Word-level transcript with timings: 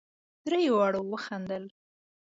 درې 0.45 0.61
واړو 0.75 1.01
وخندل. 1.11 1.63